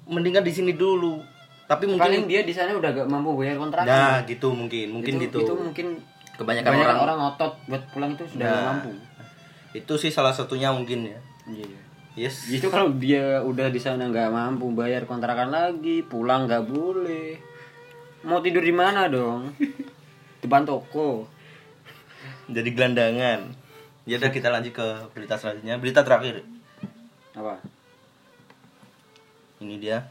mendingan 0.04 0.44
di 0.44 0.52
sini 0.52 0.72
dulu. 0.76 1.20
Tapi 1.64 1.86
paling 1.86 2.26
mungkin 2.26 2.26
dia 2.26 2.42
di 2.42 2.50
sana 2.50 2.74
udah 2.74 2.90
gak 2.90 3.06
mampu 3.06 3.38
bayar 3.38 3.54
kontrakan 3.54 3.86
nah 3.86 4.18
gitu 4.26 4.50
mungkin 4.50 4.90
mungkin 4.90 5.22
itu, 5.22 5.30
gitu. 5.30 5.38
itu 5.46 5.54
mungkin 5.54 5.86
kebanyakan 6.34 6.66
banyak 6.66 6.82
orang, 6.82 6.98
orang, 6.98 7.18
otot 7.30 7.52
buat 7.70 7.82
pulang 7.94 8.18
itu 8.18 8.26
sudah 8.26 8.42
Nah. 8.42 8.50
gak 8.50 8.66
mampu 8.66 8.90
itu 9.70 9.94
sih 9.94 10.10
salah 10.10 10.34
satunya 10.34 10.74
mungkin 10.74 11.06
ya. 11.06 11.18
Iya. 11.46 11.78
Yes. 12.18 12.50
Itu 12.50 12.68
kalau 12.74 12.90
dia 12.98 13.38
udah 13.46 13.70
di 13.70 13.78
sana 13.78 14.10
nggak 14.10 14.34
mampu 14.34 14.66
bayar 14.74 15.06
kontrakan 15.06 15.54
lagi 15.54 16.02
pulang 16.02 16.50
nggak 16.50 16.66
boleh. 16.66 17.38
Mau 18.26 18.42
tidur 18.42 18.66
di 18.66 18.74
mana 18.74 19.06
dong? 19.06 19.54
Depan 20.42 20.66
toko. 20.66 21.30
Jadi 22.50 22.68
gelandangan. 22.74 23.40
Ya 24.04 24.18
udah 24.18 24.30
kita 24.34 24.50
lanjut 24.50 24.74
ke 24.74 24.86
berita 25.14 25.38
selanjutnya. 25.38 25.78
Berita 25.78 26.02
terakhir. 26.02 26.42
Apa? 27.38 27.62
Ini 29.62 29.74
dia. 29.78 30.10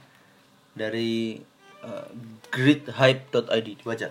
Dari 0.71 1.35
uh, 1.83 2.07
greathype.id 2.47 3.67
dibaca 3.75 4.09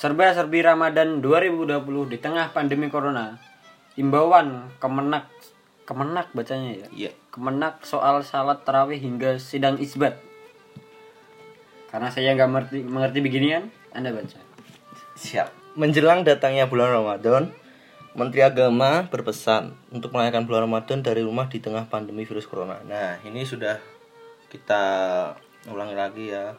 serba 0.00 0.32
serbi 0.32 0.64
Ramadan 0.64 1.20
2020 1.20 2.08
di 2.08 2.16
tengah 2.16 2.56
pandemi 2.56 2.88
corona 2.88 3.36
imbauan 4.00 4.72
kemenak. 4.80 5.28
Kemenak 5.84 6.32
bacanya 6.32 6.80
ya? 6.80 6.86
Iya. 6.90 7.12
Kemenak 7.28 7.84
soal 7.84 8.24
salat 8.24 8.64
tarawih 8.64 8.96
hingga 8.96 9.36
sidang 9.36 9.76
isbat. 9.76 10.16
Karena 11.92 12.08
saya 12.08 12.32
nggak 12.32 12.48
mengerti 12.48 12.78
mengerti 12.86 13.18
beginian 13.20 13.68
anda 13.92 14.14
baca. 14.14 14.38
Siap. 15.18 15.76
Menjelang 15.76 16.24
datangnya 16.24 16.66
bulan 16.66 16.90
Ramadan 16.90 17.52
Menteri 18.10 18.42
Agama 18.42 19.06
berpesan 19.06 19.78
untuk 19.94 20.10
merayakan 20.10 20.42
bulan 20.42 20.66
Ramadan 20.66 20.98
dari 20.98 21.22
rumah 21.22 21.46
di 21.46 21.62
tengah 21.62 21.86
pandemi 21.86 22.26
virus 22.26 22.42
corona. 22.42 22.82
Nah, 22.82 23.22
ini 23.22 23.46
sudah 23.46 23.78
kita 24.50 24.82
ulangi 25.70 25.94
lagi 25.94 26.26
ya. 26.34 26.58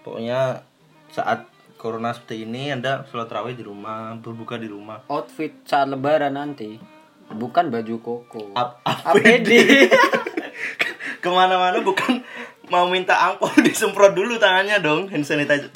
Pokoknya 0.00 0.64
saat 1.12 1.44
corona 1.78 2.10
seperti 2.10 2.42
ini 2.42 2.68
Anda 2.68 3.06
sholat 3.06 3.30
tarawih 3.30 3.54
di 3.54 3.62
rumah, 3.62 4.18
berbuka 4.18 4.58
di 4.58 4.66
rumah. 4.66 5.06
outfit 5.06 5.54
saat 5.62 5.86
lebaran 5.86 6.34
nanti 6.34 6.76
bukan 7.28 7.70
baju 7.70 7.94
koko. 7.98 8.52
Ap- 8.52 8.82
APD. 8.82 9.48
Ke 11.22 11.28
mana-mana 11.28 11.78
bukan 11.80 12.22
mau 12.66 12.86
minta 12.86 13.14
angpau 13.16 13.48
disemprot 13.64 14.12
dulu 14.12 14.36
tangannya 14.36 14.78
dong 14.78 15.06
hand 15.06 15.22
sanitizer. 15.22 15.70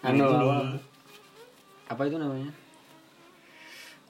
anu 0.00 0.24
apa, 0.24 0.80
apa 1.88 2.02
itu 2.04 2.16
namanya? 2.16 2.50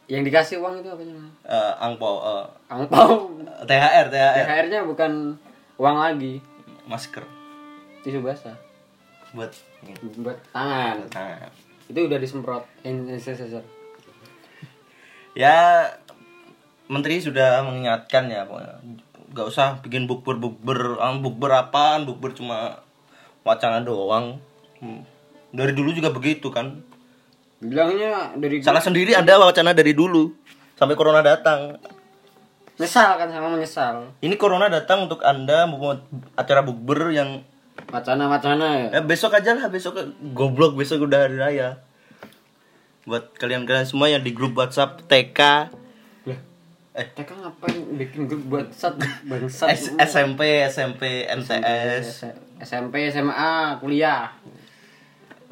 Yang 0.07 0.23
dikasih 0.27 0.57
uang 0.59 0.83
itu 0.83 0.89
apa 0.89 1.03
namanya? 1.03 1.33
Eh, 1.45 1.73
angpau 1.79 2.15
eh, 2.19 2.47
angpau. 2.67 3.35
THR 3.63 4.07
THR 4.09 4.37
THR-nya 4.43 4.81
bukan 4.85 5.37
uang 5.77 5.97
lagi. 5.97 6.43
Masker. 6.87 7.23
Tisu 8.03 8.19
basah. 8.21 8.59
Buat 9.31 9.55
buat 10.21 10.39
tangan. 10.53 11.09
Tangan. 11.09 11.51
itu 11.91 12.07
udah 12.07 12.19
disemprot. 12.23 12.65
Hand 12.87 13.11
sanitizer 13.19 13.65
ya 15.35 15.87
menteri 16.91 17.23
sudah 17.23 17.63
mengingatkan 17.63 18.27
ya 18.27 18.47
nggak 19.31 19.47
usah 19.47 19.79
bikin 19.79 20.11
bukber 20.11 20.43
bukber 20.43 20.99
bukber 21.23 21.51
apaan 21.55 22.03
bukber 22.03 22.35
cuma 22.35 22.83
wacana 23.47 23.83
doang. 23.83 24.43
Hmm. 24.81 25.05
dari 25.51 25.75
dulu 25.75 25.93
juga 25.93 26.11
begitu 26.15 26.49
kan. 26.51 26.83
Bilangnya 27.61 28.33
dari 28.39 28.65
salah 28.65 28.81
sendiri 28.81 29.13
ada 29.13 29.37
wacana 29.37 29.77
dari 29.77 29.93
dulu 29.93 30.33
sampai 30.79 30.97
corona 30.97 31.21
datang. 31.21 31.77
Nyesal 32.81 33.21
kan 33.21 33.29
sama 33.29 33.53
menyesal. 33.53 34.17
Ini 34.25 34.35
corona 34.41 34.73
datang 34.73 35.05
untuk 35.05 35.21
anda 35.21 35.69
membuat 35.69 36.09
acara 36.33 36.65
bukber 36.65 37.13
yang 37.13 37.45
wacana-wacana 37.89 38.67
ya? 38.77 38.87
Ya 38.99 39.01
besok 39.01 39.33
aja 39.33 39.57
lah 39.57 39.73
besok 39.73 39.97
goblok 40.37 40.77
besok 40.77 41.09
udah 41.09 41.25
hari 41.25 41.41
raya. 41.41 41.81
Buat 43.09 43.33
kalian-kalian 43.41 43.89
semua 43.89 44.13
yang 44.13 44.21
di 44.21 44.37
grup 44.37 44.53
WhatsApp 44.61 45.01
TK 45.09 45.41
eh. 47.01 47.09
Mereka 47.17 47.35
ngapain 47.39 47.79
bikin 47.97 48.27
grup 48.27 48.43
buat 48.51 48.67
sat 48.75 48.99
bangsat 49.25 49.97
SMP 50.03 50.67
SMP 50.67 51.25
MTS 51.31 52.27
SMP 52.61 53.09
SMA 53.09 53.79
kuliah. 53.79 54.35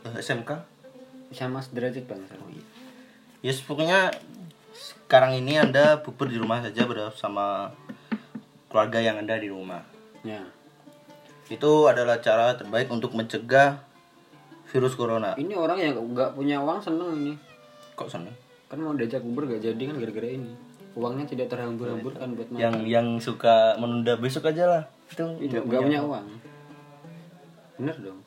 Eh, 0.05 0.19
SMK 0.21 0.51
sama 1.33 1.63
sederajat 1.63 2.05
bangsat 2.05 2.39
Yes, 3.39 3.63
pokoknya 3.63 4.11
sekarang 4.75 5.39
ini 5.39 5.63
Anda 5.63 6.03
bukber 6.03 6.27
di 6.27 6.43
rumah 6.43 6.59
saja 6.59 6.83
bersama 6.85 7.71
keluarga 8.67 8.99
yang 8.99 9.23
Anda 9.23 9.39
di 9.39 9.49
rumah. 9.49 9.87
ya 10.27 10.43
Itu 11.49 11.89
adalah 11.89 12.21
cara 12.21 12.55
terbaik 12.55 12.93
untuk 12.93 13.17
mencegah 13.17 13.81
virus 14.69 14.93
corona. 14.93 15.33
ini 15.41 15.57
orang 15.57 15.81
yang 15.81 15.97
nggak 15.97 16.37
punya 16.37 16.61
uang 16.61 16.85
seneng 16.85 17.09
ini. 17.17 17.33
Kok 17.97 18.09
seneng? 18.13 18.37
kan 18.69 18.77
mau 18.85 18.93
diajak 18.93 19.25
uber 19.25 19.49
gak 19.49 19.65
jadi 19.65 19.83
kan 19.89 19.97
gara-gara 19.97 20.29
ini. 20.29 20.53
Uangnya 20.93 21.25
tidak 21.25 21.49
terhambur-hamburkan 21.49 22.37
buat 22.37 22.49
makan. 22.53 22.61
Yang 22.61 22.77
yang 22.85 23.07
suka 23.17 23.81
menunda 23.81 24.21
besok 24.21 24.53
aja 24.53 24.69
lah. 24.69 24.83
Itu 25.09 25.25
itu 25.41 25.57
nggak 25.57 25.65
nggak 25.65 25.83
punya 25.89 26.01
uang. 26.05 26.27
Bener 27.81 27.97
dong. 27.97 28.21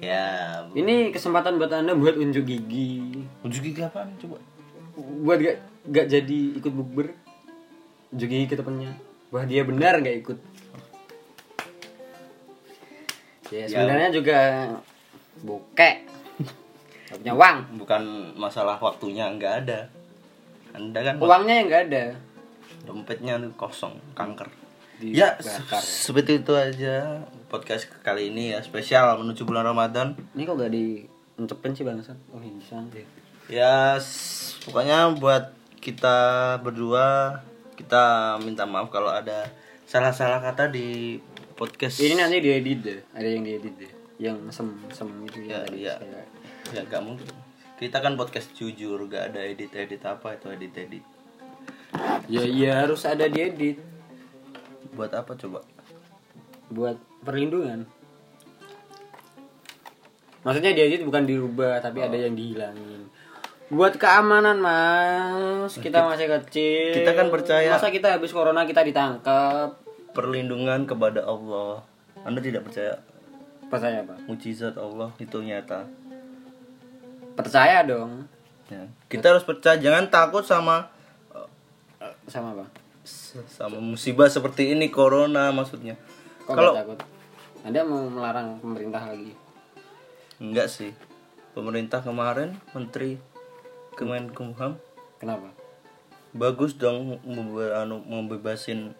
Ya, 0.00 0.24
ini 0.72 1.12
kesempatan 1.12 1.60
buat 1.60 1.74
anda 1.74 1.92
buat 1.92 2.16
unjuk 2.16 2.46
gigi. 2.46 3.26
Unjuk 3.44 3.62
gigi 3.68 3.82
apaan? 3.84 4.14
Coba? 4.16 4.38
buat 5.00 5.38
gak 5.40 5.56
gak 5.88 6.06
jadi 6.12 6.40
ikut 6.60 6.72
bukber 6.76 7.16
unjuk 8.14 8.28
gigi 8.30 8.46
ke 8.46 8.54
temennya. 8.54 8.94
Wah 9.34 9.42
dia 9.42 9.66
benar 9.66 9.98
gak 9.98 10.16
ikut 10.22 10.38
ya 13.50 13.66
sebenarnya 13.66 14.10
juga 14.10 14.38
bokek 15.40 15.96
gak 17.06 17.18
punya 17.18 17.32
uang 17.34 17.56
Bukan 17.76 18.02
masalah 18.34 18.78
waktunya 18.78 19.26
nggak 19.28 19.66
ada. 19.66 19.90
Anda 20.70 21.02
kan 21.02 21.14
uangnya 21.18 21.54
yang 21.56 21.66
gak 21.66 21.84
ada 21.88 22.04
dompetnya 22.80 23.34
kosong, 23.54 23.98
kanker. 24.14 24.46
Dibakar 24.96 25.10
Ya, 25.12 25.28
ya. 25.34 25.42
se- 25.42 26.06
seperti 26.06 26.38
itu 26.38 26.52
aja 26.52 27.18
podcast 27.46 27.90
kali 28.00 28.30
ini 28.30 28.54
ya 28.54 28.62
spesial 28.62 29.16
menuju 29.16 29.42
bulan 29.42 29.64
Ramadan. 29.64 30.14
ini 30.32 30.44
kok 30.44 30.54
gak 30.56 30.70
di 30.70 31.02
encepin 31.34 31.72
sih 31.72 31.82
bangsat 31.82 32.14
oh 32.30 32.38
ini 32.38 32.62
santai 32.62 33.02
Ya, 33.50 33.98
pokoknya 34.62 35.10
buat 35.18 35.50
kita 35.82 36.16
berdua 36.60 37.40
kita 37.74 38.04
minta 38.38 38.62
maaf 38.62 38.86
kalau 38.88 39.10
ada 39.10 39.50
salah-salah 39.82 40.38
kata 40.38 40.70
di 40.70 41.18
podcast. 41.60 42.00
ini 42.00 42.16
nanti 42.16 42.40
diedit 42.40 42.78
deh. 42.80 43.00
Ada 43.12 43.28
yang 43.28 43.44
diedit 43.44 43.74
deh. 43.76 43.92
Yang 44.16 44.36
sem 44.48 44.68
sem 44.88 45.08
itu 45.28 45.38
ya, 45.44 45.60
ya, 45.68 45.94
ya, 46.00 46.22
ya 46.72 46.80
gak 46.88 47.04
mungkin. 47.04 47.28
Kita 47.76 48.00
kan 48.00 48.16
podcast 48.16 48.52
jujur, 48.56 48.96
gak 49.08 49.32
ada 49.32 49.44
edit-edit 49.44 50.00
apa 50.08 50.40
itu 50.40 50.48
edit-edit. 50.48 51.04
ya 52.32 52.40
ya 52.48 52.88
harus 52.88 53.04
ada 53.04 53.28
diedit. 53.28 53.76
Buat 54.96 55.12
apa 55.12 55.36
coba? 55.36 55.60
buat 56.70 56.96
perlindungan. 57.26 57.82
Maksudnya 60.46 60.72
dia 60.72 60.86
itu 60.86 61.04
bukan 61.04 61.26
dirubah 61.26 61.82
tapi 61.82 62.00
ada 62.00 62.14
yang 62.14 62.32
dihilangin. 62.32 63.10
Buat 63.68 63.98
keamanan 63.98 64.62
mas. 64.62 65.74
Kita 65.76 66.06
masih 66.06 66.30
kecil. 66.30 66.94
kita 67.02 67.12
kan 67.12 67.26
percaya- 67.28 67.74
masa 67.74 67.90
kita 67.90 68.16
habis 68.16 68.30
corona 68.30 68.64
kita 68.64 68.86
ditangkap 68.86 69.89
perlindungan 70.12 70.86
kepada 70.86 71.24
Allah. 71.24 71.84
Anda 72.26 72.42
tidak 72.42 72.68
percaya? 72.68 73.00
Percaya 73.70 74.02
apa 74.02 74.18
mujizat 74.26 74.74
Allah 74.76 75.14
itu 75.22 75.38
nyata. 75.40 75.86
Percaya 77.38 77.86
dong. 77.86 78.26
Ya. 78.70 78.86
kita 79.10 79.34
harus 79.34 79.42
percaya 79.42 79.82
jangan 79.82 80.14
takut 80.14 80.46
sama 80.46 80.94
sama 82.30 82.54
apa? 82.54 82.66
sama 83.50 83.82
musibah 83.82 84.30
seperti 84.30 84.74
ini 84.74 84.90
corona 84.90 85.50
maksudnya. 85.50 85.98
Kok 86.46 86.54
kalau 86.54 86.72
takut? 86.74 86.98
Anda 87.66 87.82
mau 87.82 88.06
melarang 88.06 88.62
pemerintah 88.62 89.10
lagi? 89.10 89.34
Enggak 90.38 90.70
sih. 90.70 90.94
Pemerintah 91.50 91.98
kemarin 91.98 92.54
menteri 92.70 93.18
Kemenkumham 93.98 94.78
kenapa? 95.18 95.50
bagus 96.30 96.78
dong 96.78 97.18
anu, 97.74 97.96
membebasin 98.06 98.94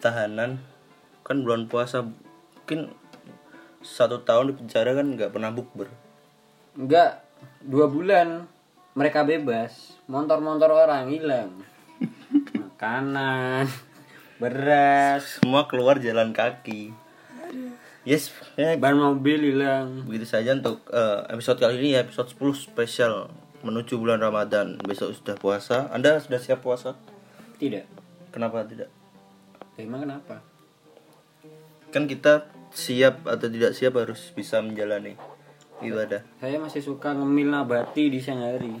tahanan 0.00 0.60
kan 1.26 1.42
bulan 1.42 1.66
puasa 1.66 2.06
mungkin 2.06 2.94
satu 3.82 4.26
tahun 4.26 4.50
di 4.50 4.54
penjara 4.58 4.98
kan 4.98 5.06
nggak 5.14 5.30
pernah 5.30 5.50
bukber. 5.54 5.86
Enggak 6.74 7.22
dua 7.62 7.86
bulan 7.86 8.50
mereka 8.98 9.22
bebas 9.22 9.94
motor-motor 10.10 10.70
orang 10.74 11.06
hilang. 11.10 11.62
Makanan 12.62 13.70
beras. 14.42 15.40
Semua 15.42 15.70
keluar 15.70 16.02
jalan 16.02 16.34
kaki. 16.34 16.90
Yes 18.02 18.34
ya. 18.58 18.74
Ban 18.74 18.98
mobil 18.98 19.54
hilang. 19.54 20.06
Begitu 20.06 20.26
saja 20.26 20.54
untuk 20.54 20.82
eh, 20.90 21.20
episode 21.30 21.62
kali 21.62 21.78
ini 21.82 21.88
ya 21.94 22.02
episode 22.02 22.30
10 22.34 22.70
spesial 22.70 23.30
menuju 23.62 23.98
bulan 23.98 24.18
Ramadan. 24.18 24.78
Besok 24.82 25.14
sudah 25.14 25.36
puasa. 25.38 25.86
Anda 25.94 26.18
sudah 26.18 26.42
siap 26.42 26.62
puasa? 26.66 26.98
Tidak. 27.62 27.86
Kenapa 28.34 28.66
tidak 28.66 28.95
emang 29.76 30.08
kenapa? 30.08 30.40
Kan 31.92 32.08
kita 32.08 32.48
siap 32.72 33.24
atau 33.24 33.46
tidak 33.48 33.72
siap 33.72 33.96
harus 33.96 34.32
bisa 34.32 34.60
menjalani 34.60 35.16
ibadah. 35.84 36.24
Saya 36.40 36.56
masih 36.60 36.80
suka 36.84 37.12
ngemil 37.12 37.52
nabati 37.52 38.08
di 38.08 38.18
siang 38.20 38.40
hari. 38.40 38.72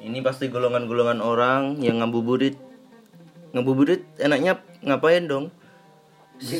Ini 0.00 0.18
pasti 0.20 0.52
golongan-golongan 0.52 1.20
orang 1.24 1.80
yang 1.80 2.00
ngabuburit. 2.00 2.56
Ngabuburit 3.56 4.04
enaknya 4.20 4.60
ngapain 4.84 5.24
dong? 5.24 5.48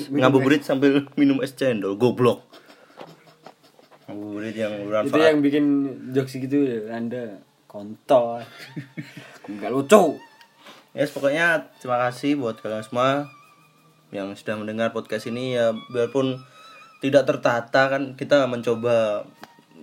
Ngabuburit 0.08 0.64
sambil 0.64 1.04
minum 1.20 1.44
es 1.44 1.52
cendol 1.52 2.00
goblok. 2.00 2.40
Ngabuburit 4.08 4.54
yang 4.56 4.72
itu 4.72 4.84
bermanfaat 4.88 5.28
yang 5.30 5.40
bikin 5.44 5.64
jokes 6.16 6.40
gitu 6.40 6.56
ya 6.64 6.96
anda 6.96 7.44
kontol. 7.68 8.40
Nggak 9.44 9.70
lucu 9.72 10.16
Yes, 10.96 11.12
pokoknya 11.12 11.68
terima 11.76 12.00
kasih 12.02 12.40
buat 12.40 12.56
kalian 12.56 12.80
semua 12.80 13.28
yang 14.08 14.32
sudah 14.32 14.56
mendengar 14.56 14.90
podcast 14.90 15.28
ini 15.28 15.52
ya 15.52 15.76
biarpun 15.92 16.40
tidak 16.98 17.28
tertata 17.28 17.92
kan 17.92 18.16
kita 18.16 18.48
mencoba 18.48 19.28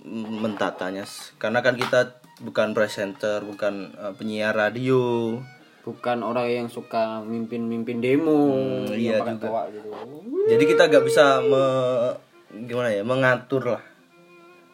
mentatanya 0.10 1.06
karena 1.38 1.62
kan 1.62 1.78
kita 1.78 2.18
bukan 2.42 2.74
presenter, 2.74 3.46
bukan 3.46 3.94
eh, 3.94 4.14
penyiar 4.14 4.52
radio. 4.52 5.38
bukan 5.84 6.24
orang 6.24 6.48
yang 6.48 6.68
suka 6.68 7.20
mimpin-mimpin 7.20 8.00
demo 8.00 8.56
Hmm, 8.56 8.88
iya 8.90 9.20
juga. 9.20 9.36
gitu 9.68 9.92
Jadi 10.48 10.64
kita 10.66 10.88
gak 10.88 11.04
bisa 11.04 11.44
me- 11.44 12.16
gimana 12.64 12.88
ya, 12.88 13.04
mengatur 13.04 13.68
lah. 13.68 13.84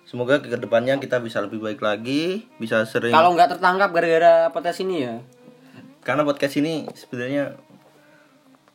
Semoga 0.05 0.37
ke 0.37 0.53
depannya 0.53 1.01
kita 1.01 1.17
bisa 1.17 1.41
lebih 1.41 1.57
baik 1.59 1.81
lagi, 1.81 2.45
bisa 2.61 2.85
sering 2.85 3.09
kalau 3.09 3.33
nggak 3.33 3.57
tertangkap 3.57 3.89
gara-gara 3.89 4.53
podcast 4.53 4.85
ini 4.85 5.01
ya 5.01 5.17
karena 6.01 6.23
podcast 6.23 6.55
ini 6.55 6.87
sebenarnya 6.91 7.55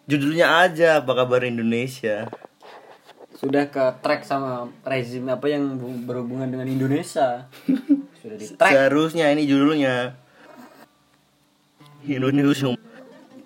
judulnya 0.05 0.61
aja 0.61 1.01
apa 1.01 1.13
kabar 1.15 1.43
Indonesia. 1.43 2.29
sudah 3.35 3.67
ke 3.67 3.83
track 4.01 4.25
sama 4.25 4.71
rezim 4.83 5.27
apa 5.27 5.45
yang 5.47 5.77
bu- 5.77 6.07
berhubungan 6.07 6.49
dengan 6.49 6.65
Indonesia 6.65 7.45
sudah 8.23 8.37
di 8.39 8.47
track 8.49 8.73
Seharusnya 8.73 9.29
ini 9.29 9.45
judulnya 9.45 10.17
Indonesia. 12.07 12.73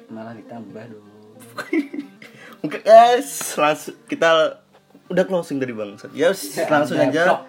malah 0.08 0.34
ditambah 0.34 0.84
dong 0.88 1.06
Oke 2.58 2.82
guys, 2.82 3.54
langsung 3.54 3.94
kita 4.06 4.58
udah 5.06 5.24
closing 5.24 5.62
dari 5.62 5.70
bang. 5.70 5.94
Ya 6.10 6.34
langsung 6.74 6.98
aja. 6.98 7.46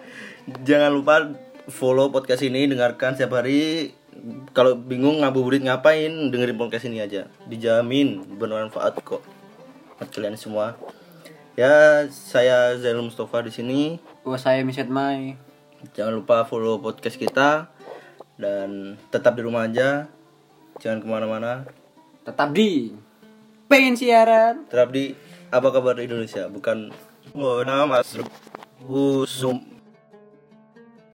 Jangan 0.62 0.90
lupa 0.90 1.34
follow 1.66 2.14
podcast 2.14 2.40
ini, 2.40 2.70
dengarkan 2.70 3.18
setiap 3.18 3.34
hari. 3.36 3.90
Kalau 4.52 4.76
bingung 4.76 5.22
ngabuburit 5.22 5.62
ngapain, 5.64 6.10
dengerin 6.28 6.58
podcast 6.58 6.90
ini 6.90 7.00
aja. 7.00 7.30
Dijamin 7.46 8.36
bermanfaat 8.36 9.00
kok 9.00 9.22
buat 9.96 10.08
kalian 10.12 10.36
semua. 10.36 10.76
Ya, 11.54 12.04
saya 12.08 12.76
Zainul 12.80 13.12
Mustafa 13.12 13.44
di 13.44 13.52
sini. 13.52 13.80
oh 14.24 14.36
saya 14.36 14.64
Miset 14.64 14.88
Mai 14.88 15.36
Jangan 15.96 16.12
lupa 16.20 16.44
follow 16.44 16.80
podcast 16.80 17.16
kita 17.16 17.72
dan 18.36 19.00
tetap 19.08 19.36
di 19.36 19.42
rumah 19.44 19.64
aja. 19.68 20.08
Jangan 20.80 20.98
ke 21.04 21.06
mana-mana. 21.08 21.68
tetap 22.20 22.52
di 22.52 22.92
pengen 23.64 23.96
siaran 23.96 24.68
Tetap 24.68 24.92
di 24.92 25.16
apa 25.48 25.68
kabar 25.72 25.96
Indonesia, 25.98 26.46
bukan 26.52 26.92
oh 27.32 27.64
nama 27.64 28.04
Usum 28.84 29.79